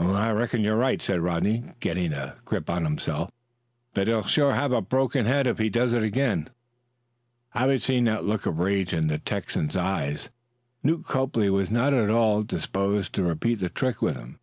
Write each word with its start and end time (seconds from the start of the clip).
"I 0.00 0.30
reckon 0.30 0.62
you're 0.62 0.76
right," 0.76 1.02
said 1.02 1.18
Rodney, 1.18 1.64
getting 1.80 2.12
a 2.12 2.36
grip 2.44 2.70
on 2.70 2.84
himself; 2.84 3.32
"but 3.94 4.06
he'll 4.06 4.22
sure 4.22 4.54
have 4.54 4.70
a 4.70 4.80
broken 4.80 5.26
head 5.26 5.48
if 5.48 5.58
he 5.58 5.68
does 5.68 5.92
it 5.92 6.04
again." 6.04 6.50
Having 7.48 7.78
seen 7.80 8.04
that 8.04 8.22
look 8.22 8.46
of 8.46 8.60
rage 8.60 8.92
in 8.94 9.08
the 9.08 9.18
Texan's 9.18 9.74
eyes, 9.76 10.30
Newt 10.84 11.02
Copley 11.04 11.50
was 11.50 11.68
not 11.68 11.92
at 11.94 12.10
all 12.10 12.44
disposed 12.44 13.12
to 13.14 13.24
repeat 13.24 13.56
the 13.56 13.68
trick 13.68 14.00
with 14.00 14.16
him. 14.16 14.38